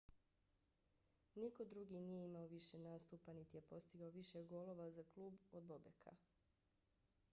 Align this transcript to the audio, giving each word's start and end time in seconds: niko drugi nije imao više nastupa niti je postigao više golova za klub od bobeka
niko 1.37 1.63
drugi 1.69 1.97
nije 1.99 2.25
imao 2.25 2.47
više 2.47 2.79
nastupa 2.79 3.33
niti 3.33 3.57
je 3.57 3.61
postigao 3.61 4.09
više 4.09 4.43
golova 4.43 4.91
za 4.99 5.03
klub 5.13 5.35
od 5.51 5.63
bobeka 5.63 6.15